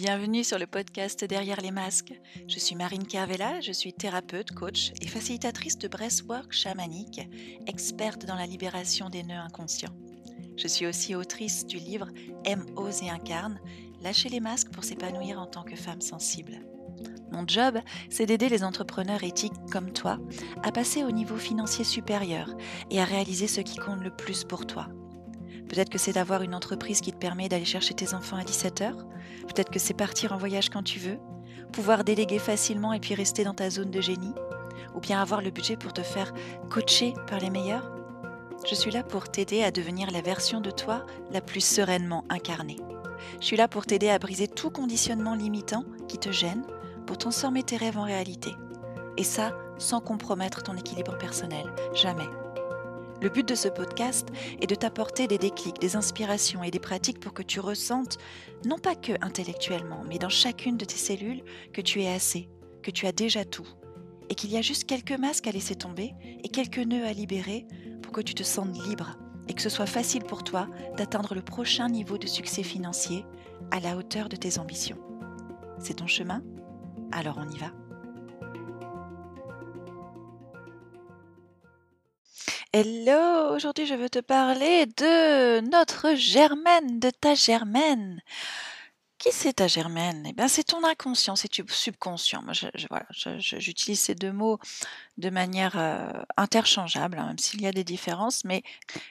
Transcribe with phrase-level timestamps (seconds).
[0.00, 2.12] Bienvenue sur le podcast Derrière les masques.
[2.46, 7.20] Je suis Marine Carvela, je suis thérapeute, coach et facilitatrice de breathwork chamanique,
[7.66, 9.96] experte dans la libération des nœuds inconscients.
[10.56, 12.06] Je suis aussi autrice du livre
[12.44, 13.58] Aime, ose et incarne,
[14.00, 16.60] Lâcher les masques pour s'épanouir en tant que femme sensible.
[17.32, 20.20] Mon job, c'est d'aider les entrepreneurs éthiques comme toi
[20.62, 22.56] à passer au niveau financier supérieur
[22.92, 24.90] et à réaliser ce qui compte le plus pour toi.
[25.68, 28.94] Peut-être que c'est d'avoir une entreprise qui te permet d'aller chercher tes enfants à 17h.
[29.46, 31.18] Peut-être que c'est partir en voyage quand tu veux.
[31.72, 34.32] Pouvoir déléguer facilement et puis rester dans ta zone de génie.
[34.94, 36.32] Ou bien avoir le budget pour te faire
[36.70, 37.92] coacher par les meilleurs.
[38.68, 42.78] Je suis là pour t'aider à devenir la version de toi la plus sereinement incarnée.
[43.40, 46.64] Je suis là pour t'aider à briser tout conditionnement limitant qui te gêne
[47.06, 48.50] pour transformer tes rêves en réalité.
[49.16, 51.72] Et ça, sans compromettre ton équilibre personnel.
[51.94, 52.28] Jamais.
[53.20, 54.28] Le but de ce podcast
[54.60, 58.16] est de t'apporter des déclics, des inspirations et des pratiques pour que tu ressentes,
[58.64, 62.48] non pas que intellectuellement, mais dans chacune de tes cellules, que tu es assez,
[62.82, 63.66] que tu as déjà tout,
[64.28, 67.66] et qu'il y a juste quelques masques à laisser tomber et quelques nœuds à libérer
[68.02, 71.42] pour que tu te sentes libre et que ce soit facile pour toi d'atteindre le
[71.42, 73.24] prochain niveau de succès financier
[73.70, 74.98] à la hauteur de tes ambitions.
[75.80, 76.42] C'est ton chemin?
[77.10, 77.72] Alors on y va
[82.74, 88.20] Hello, aujourd'hui je veux te parler de notre Germaine, de ta Germaine.
[89.16, 90.26] Qui c'est ta Germaine?
[90.28, 92.42] Eh bien, c'est ton inconscient, c'est ton subconscient.
[92.42, 92.52] Moi,
[93.38, 94.58] j'utilise ces deux mots
[95.16, 98.62] de manière euh, interchangeable, hein, même s'il y a des différences, mais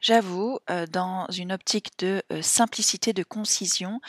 [0.00, 4.00] j'avoue, euh, dans une optique de euh, simplicité, de concision,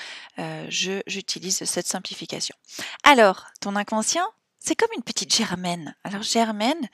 [0.69, 2.55] j'utilise cette simplification.
[3.03, 4.27] Alors, ton inconscient,
[4.59, 5.95] c'est comme une petite Germaine.
[6.03, 6.89] Alors, Germaine,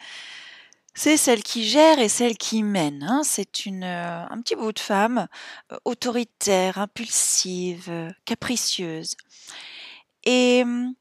[0.93, 3.03] c'est celle qui gère et celle qui mène.
[3.03, 3.21] Hein.
[3.23, 5.27] C'est une, euh, un petit bout de femme
[5.71, 9.15] euh, autoritaire, impulsive, euh, capricieuse.
[10.25, 10.93] Et, hum,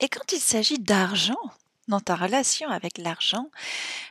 [0.00, 1.38] et quand il s'agit d'argent,
[1.88, 3.50] dans ta relation avec l'argent,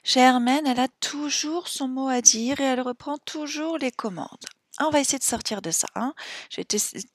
[0.03, 4.45] Germaine, elle a toujours son mot à dire et elle reprend toujours les commandes.
[4.81, 5.87] On va essayer de sortir de ça.
[5.95, 6.13] Hein.
[6.49, 6.67] Je vais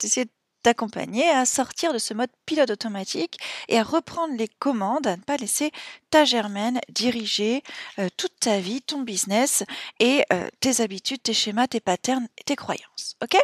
[0.03, 0.31] essayer de
[0.67, 3.37] à sortir de ce mode pilote automatique
[3.67, 5.71] et à reprendre les commandes, à ne pas laisser
[6.09, 7.63] ta germaine diriger
[7.99, 9.63] euh, toute ta vie, ton business
[9.99, 13.15] et euh, tes habitudes, tes schémas, tes patterns tes croyances.
[13.23, 13.37] Ok?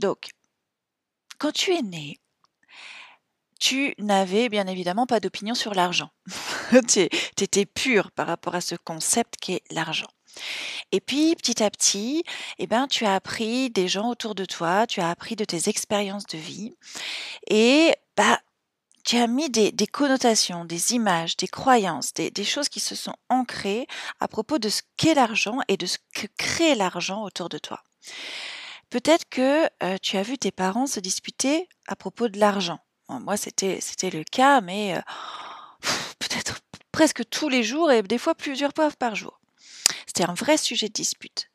[0.00, 0.30] Donc,
[1.38, 2.18] quand tu es né,
[3.60, 6.10] tu n'avais bien évidemment pas d'opinion sur l'argent.
[6.88, 7.08] tu
[7.40, 10.13] étais pur par rapport à ce concept qu'est l'argent.
[10.92, 12.24] Et puis, petit à petit,
[12.58, 15.68] eh ben, tu as appris des gens autour de toi, tu as appris de tes
[15.68, 16.74] expériences de vie,
[17.48, 18.38] et bah,
[19.04, 23.86] tu as mis des, connotations, des images, des croyances, des, choses qui se sont ancrées
[24.18, 27.82] à propos de ce qu'est l'argent et de ce que crée l'argent autour de toi.
[28.88, 32.78] Peut-être que euh, tu as vu tes parents se disputer à propos de l'argent.
[33.08, 33.80] moi, c'était
[34.10, 35.00] le cas, mais euh,
[36.18, 39.38] peut-être presque tous les jours et des fois plusieurs fois par jour.
[40.14, 41.50] C'était un vrai sujet de dispute.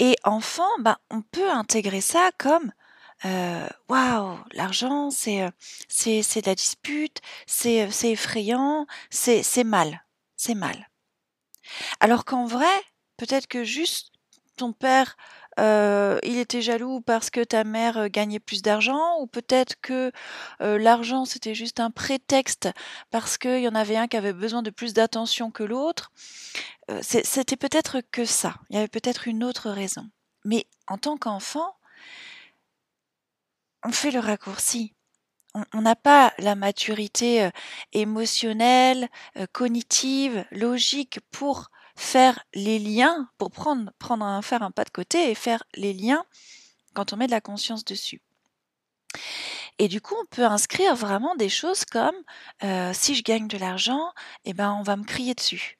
[0.00, 2.72] Et enfant, ben, on peut intégrer ça comme
[3.24, 5.50] euh, waouh, l'argent, c'est euh,
[5.88, 10.04] c'est c'est de la dispute, c'est euh, c'est effrayant, c'est c'est mal,
[10.36, 10.90] c'est mal.
[12.00, 12.66] Alors qu'en vrai,
[13.16, 14.12] peut-être que juste
[14.56, 15.16] ton père
[15.60, 20.10] euh, il était jaloux parce que ta mère euh, gagnait plus d'argent, ou peut-être que
[20.62, 22.70] euh, l'argent c'était juste un prétexte
[23.10, 26.12] parce qu'il y en avait un qui avait besoin de plus d'attention que l'autre?
[27.02, 28.56] c'était peut-être que ça.
[28.68, 30.10] Il y avait peut-être une autre raison.
[30.44, 31.76] Mais en tant qu'enfant,
[33.84, 34.92] on fait le raccourci.
[35.72, 37.48] On n'a pas la maturité
[37.92, 39.08] émotionnelle,
[39.52, 45.30] cognitive, logique pour faire les liens, pour prendre, prendre un, faire un pas de côté
[45.30, 46.24] et faire les liens
[46.94, 48.22] quand on met de la conscience dessus.
[49.78, 52.16] Et du coup, on peut inscrire vraiment des choses comme
[52.64, 54.12] euh, si je gagne de l'argent,
[54.44, 55.78] eh ben, on va me crier dessus.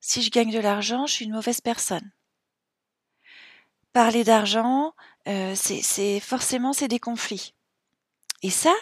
[0.00, 2.12] Si je gagne de l'argent, je suis une mauvaise personne.
[3.92, 4.94] Parler d'argent,
[5.26, 7.54] euh, c'est forcément c'est des conflits.
[8.42, 8.74] Et ça,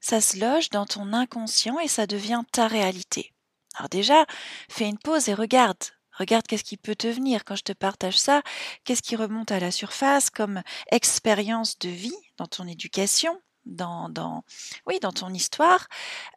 [0.00, 3.31] ça se loge dans ton inconscient et ça devient ta réalité.
[3.74, 4.26] Alors déjà,
[4.68, 5.82] fais une pause et regarde.
[6.18, 8.42] Regarde qu'est-ce qui peut te venir quand je te partage ça,
[8.84, 14.44] qu'est-ce qui remonte à la surface comme expérience de vie dans ton éducation, dans,
[14.86, 15.88] oui, dans ton histoire,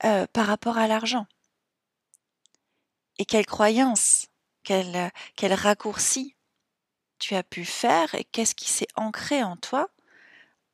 [0.05, 1.27] euh, par rapport à l'argent?
[3.17, 4.27] Et quelle croyance,
[4.63, 6.35] quel, quel raccourci
[7.19, 9.89] tu as pu faire et qu'est-ce qui s'est ancré en toi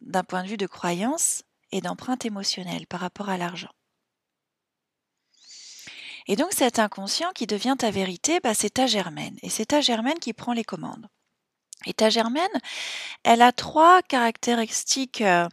[0.02, 3.72] d'un point de vue de croyance et d'empreinte émotionnelle par rapport à l'argent?
[6.32, 9.36] Et donc cet inconscient qui devient ta vérité, bah, c'est ta germaine.
[9.44, 11.10] Et c'est ta germaine qui prend les commandes.
[11.86, 12.48] Et ta germaine,
[13.26, 15.50] elle a trois caractéristiques euh,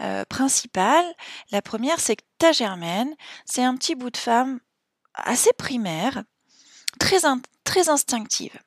[0.00, 1.06] euh, principales.
[1.52, 3.14] La première, c'est que ta germaine,
[3.44, 4.58] c'est un petit bout de femme
[5.14, 6.24] assez primaire,
[6.98, 8.58] très, instinctive.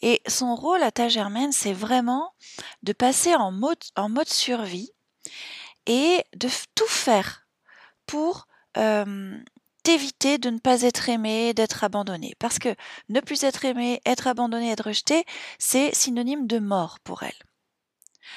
[0.00, 2.32] Et son rôle à ta germaine, c'est vraiment
[2.84, 4.92] de passer en mode, en mode survie
[5.84, 7.46] et de tout faire
[8.06, 8.46] pour
[9.82, 12.34] t'éviter de ne pas être aimé, d'être abandonné.
[12.38, 12.74] Parce que
[13.08, 15.24] ne plus être aimé, être abandonné, être rejeté,
[15.58, 17.38] c'est synonyme de mort pour elle.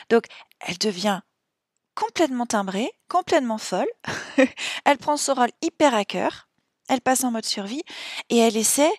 [0.10, 0.26] Donc,
[0.60, 1.22] elle devient
[1.96, 3.90] complètement timbrée, complètement folle.
[4.86, 6.50] elle prend son rôle hyper à cœur.
[6.90, 7.84] Elle passe en mode survie
[8.30, 8.94] et elle essaie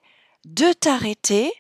[0.44, 1.52] de t'arrêter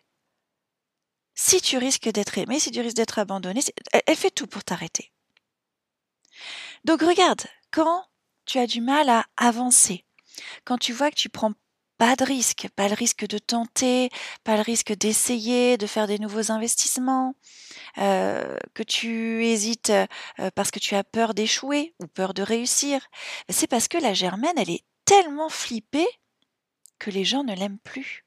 [1.34, 3.60] si tu risques d'être aimé, si tu risques d'être abandonné.
[4.06, 5.12] Elle fait tout pour t'arrêter.
[6.84, 8.04] Donc regarde, quand
[8.46, 10.04] tu as du mal à avancer,
[10.64, 11.52] quand tu vois que tu prends
[11.96, 14.10] pas de risque, pas le risque de tenter,
[14.42, 17.36] pas le risque d'essayer, de faire des nouveaux investissements,
[17.98, 23.06] euh, que tu hésites euh, parce que tu as peur d'échouer ou peur de réussir,
[23.48, 26.08] c'est parce que la germaine, elle est tellement flippée
[26.98, 28.24] que les gens ne l'aiment plus.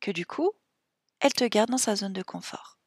[0.00, 0.52] Que du coup,
[1.20, 2.78] elle te garde dans sa zone de confort.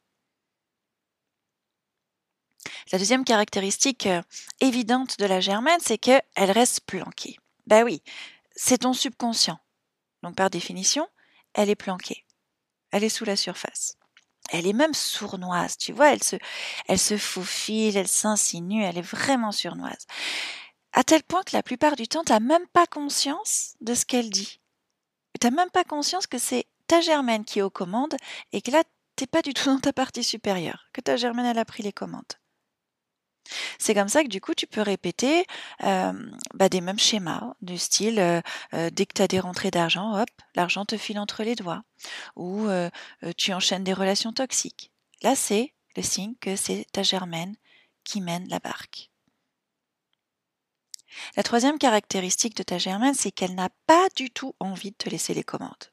[2.92, 4.22] La deuxième caractéristique euh,
[4.62, 7.38] évidente de la germaine, c'est qu'elle reste planquée.
[7.70, 8.02] Ben oui,
[8.56, 9.60] c'est ton subconscient.
[10.24, 11.08] Donc par définition,
[11.54, 12.26] elle est planquée.
[12.92, 13.96] Elle est sous la surface.
[14.52, 16.38] Elle est même sournoise, tu vois, elle se,
[16.88, 20.08] elle se faufile, elle s'insinue, elle est vraiment sournoise.
[20.94, 24.06] À tel point que la plupart du temps, tu n'as même pas conscience de ce
[24.06, 24.60] qu'elle dit.
[25.40, 28.16] Tu n'as même pas conscience que c'est ta germaine qui est aux commandes
[28.52, 28.84] et que là,
[29.16, 31.84] tu n'es pas du tout dans ta partie supérieure, que ta germaine, elle a pris
[31.84, 32.34] les commandes.
[33.78, 35.46] C'est comme ça que du coup, tu peux répéter
[35.80, 38.42] bah, des mêmes schémas, du style
[38.74, 41.84] dès que tu as des rentrées d'argent, hop, l'argent te file entre les doigts.
[42.36, 42.68] Ou
[43.38, 44.92] tu enchaînes des relations toxiques.
[45.22, 47.56] Là, c'est le signe que c'est ta germaine
[48.04, 49.10] qui mène la barque.
[51.36, 55.10] La troisième caractéristique de ta germaine, c'est qu'elle n'a pas du tout envie de te
[55.10, 55.92] laisser les commandes.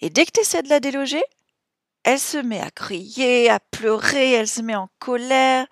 [0.00, 1.22] Et dès que tu essaies de la déloger,
[2.04, 5.66] elle se met à crier, à pleurer, elle se met en colère.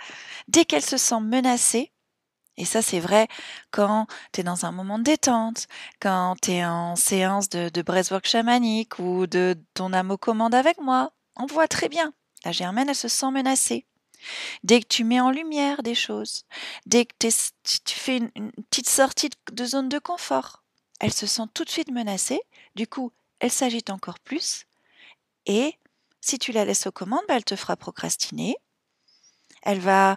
[0.48, 1.92] Dès qu'elle se sent menacée,
[2.58, 3.28] et ça c'est vrai
[3.70, 5.66] quand tu es dans un moment de détente,
[6.00, 10.54] quand tu es en séance de, de breathwork chamanique ou de ton âme aux commandes
[10.54, 12.12] avec moi, on voit très bien.
[12.44, 13.86] La germaine, elle se sent menacée.
[14.64, 16.44] Dès que tu mets en lumière des choses,
[16.86, 20.62] dès que tu fais une, une petite sortie de zone de confort,
[21.00, 22.40] elle se sent tout de suite menacée.
[22.74, 24.64] Du coup, elle s'agite encore plus
[25.44, 25.74] et
[26.26, 28.56] si tu la laisses aux commandes, bah, elle te fera procrastiner.
[29.62, 30.16] Elle va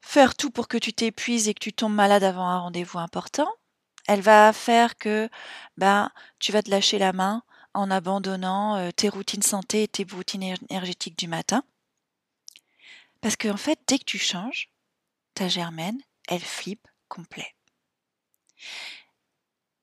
[0.00, 3.50] faire tout pour que tu t'épuises et que tu tombes malade avant un rendez-vous important.
[4.06, 5.28] Elle va faire que
[5.76, 7.42] ben, tu vas te lâcher la main
[7.74, 11.64] en abandonnant euh, tes routines santé et tes routines énergétiques du matin.
[13.20, 14.70] Parce qu'en en fait, dès que tu changes,
[15.34, 17.54] ta germaine, elle flippe complet.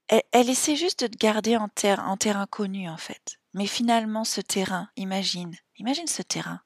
[0.07, 3.39] Elle, essaie juste de te garder en terre, en terre inconnue, en fait.
[3.53, 6.61] Mais finalement, ce terrain, imagine, imagine ce terrain.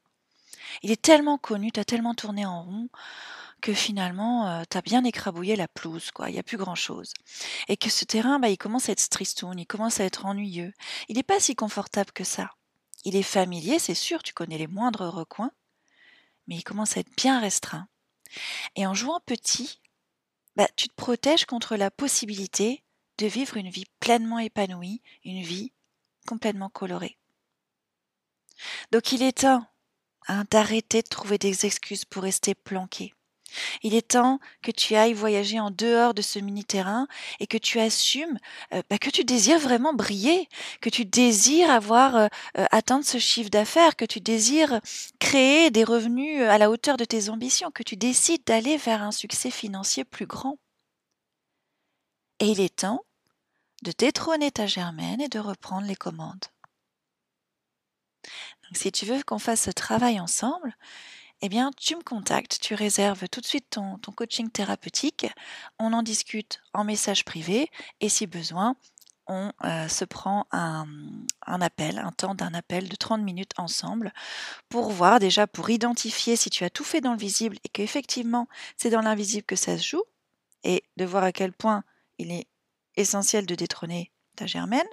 [0.82, 2.88] Il est tellement connu, tu as tellement tourné en rond
[3.60, 6.28] que finalement, euh, tu as bien écrabouillé la pelouse, quoi.
[6.28, 7.14] Il n'y a plus grand-chose.
[7.68, 10.72] Et que ce terrain, bah, il commence à être tristoun, il commence à être ennuyeux.
[11.08, 12.50] Il n'est pas si confortable que ça.
[13.04, 15.52] Il est familier, c'est sûr, tu connais les moindres recoins,
[16.46, 17.88] mais il commence à être bien restreint.
[18.76, 19.80] Et en jouant petit,
[20.56, 22.82] bah, tu te protèges contre la possibilité
[23.18, 25.72] de vivre une vie pleinement épanouie, une vie
[26.26, 27.18] complètement coloré.
[28.90, 29.64] Donc il est temps
[30.28, 33.14] hein, d'arrêter de trouver des excuses pour rester planqué.
[33.82, 37.06] Il est temps que tu ailles voyager en dehors de ce mini-terrain
[37.40, 38.38] et que tu assumes
[38.72, 40.48] euh, bah, que tu désires vraiment briller,
[40.80, 42.26] que tu désires avoir euh,
[42.58, 44.80] euh, atteindre ce chiffre d'affaires, que tu désires
[45.18, 49.12] créer des revenus à la hauteur de tes ambitions, que tu décides d'aller vers un
[49.12, 50.58] succès financier plus grand.
[52.42, 53.04] Et il est temps
[53.84, 56.44] de détrôner ta germaine et de reprendre les commandes.
[58.64, 60.76] Donc, si tu veux qu'on fasse ce travail ensemble,
[61.40, 65.28] eh bien, tu me contactes, tu réserves tout de suite ton, coaching thérapeutique,
[65.78, 67.70] on en discute en message privé
[68.00, 68.74] et si besoin,
[69.28, 70.88] on euh, se prend un,
[71.46, 74.12] un, appel, un temps d'un appel de 30 minutes ensemble
[74.68, 78.48] pour voir déjà, pour identifier si tu as tout fait dans le visible et qu'effectivement
[78.76, 80.02] c'est dans l'invisible que ça se joue
[80.64, 81.84] et de voir à quel point
[82.22, 82.46] il est
[82.96, 84.86] essentiel de détrôner ta germaine,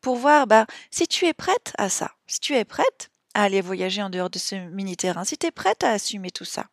[0.00, 3.60] pour voir bah, si tu es prête à ça, si tu es prête à aller
[3.60, 6.66] voyager en dehors de ce mini-terrain, si tu es prête à assumer tout ça.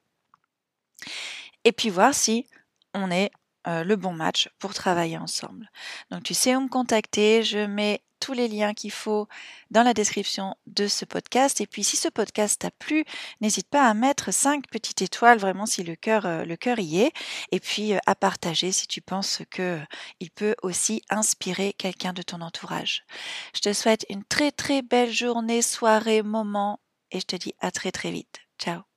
[1.63, 2.47] Et puis voir si
[2.93, 3.31] on est
[3.67, 5.69] euh, le bon match pour travailler ensemble.
[6.09, 9.27] Donc tu sais où me contacter, je mets tous les liens qu'il faut
[9.71, 11.62] dans la description de ce podcast.
[11.62, 13.05] Et puis si ce podcast t'a plu,
[13.41, 17.01] n'hésite pas à mettre 5 petites étoiles, vraiment si le cœur, euh, le cœur y
[17.01, 17.12] est.
[17.51, 19.79] Et puis euh, à partager si tu penses que
[20.19, 23.05] il peut aussi inspirer quelqu'un de ton entourage.
[23.53, 26.79] Je te souhaite une très très belle journée, soirée, moment
[27.12, 28.39] et je te dis à très très vite.
[28.59, 28.96] Ciao